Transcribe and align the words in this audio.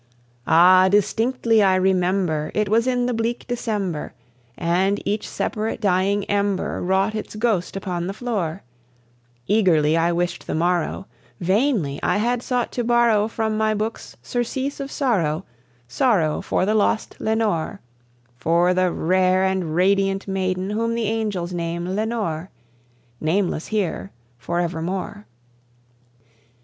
Ah! 0.47 0.87
distinctly 0.89 1.61
I 1.61 1.75
remember, 1.75 2.49
it 2.55 2.67
was 2.67 2.87
in 2.87 3.05
the 3.05 3.13
bleak 3.13 3.45
December, 3.47 4.13
And 4.57 4.99
each 5.05 5.29
separate 5.29 5.79
dying 5.79 6.25
ember 6.25 6.81
wrought 6.81 7.13
its 7.13 7.35
ghost 7.35 7.75
upon 7.75 8.07
the 8.07 8.13
floor; 8.13 8.63
Eagerly 9.45 9.95
I 9.95 10.11
wished 10.11 10.47
the 10.47 10.55
morrow; 10.55 11.05
vainly 11.39 11.99
I 12.01 12.17
had 12.17 12.41
sought 12.41 12.71
to 12.71 12.83
borrow 12.83 13.27
From 13.27 13.55
my 13.57 13.75
books 13.75 14.17
surcease 14.23 14.79
of 14.79 14.91
sorrow 14.91 15.45
sorrow 15.87 16.41
for 16.41 16.65
the 16.65 16.73
lost 16.73 17.17
Lenore 17.21 17.79
For 18.37 18.73
the 18.73 18.91
rare 18.91 19.43
and 19.45 19.75
radiant 19.75 20.27
maiden 20.27 20.71
whom 20.71 20.95
the 20.95 21.05
angels 21.05 21.53
name 21.53 21.87
Lenore 21.89 22.49
Nameless 23.19 23.67
here 23.67 24.09
for 24.39 24.59
evermore. 24.59 25.27